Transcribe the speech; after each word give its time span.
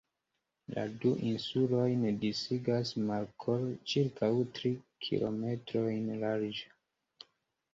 La 0.75 0.83
du 1.01 1.11
insulojn 1.31 2.05
disigas 2.23 2.93
markolo 3.09 3.69
ĉirkaŭ 3.93 4.31
tri 4.57 4.73
kilometrojn 5.09 6.09
larĝa. 6.25 6.75